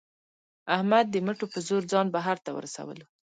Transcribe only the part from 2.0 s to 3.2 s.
بهر ته ورسولو.